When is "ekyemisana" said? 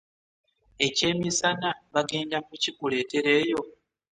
0.85-1.69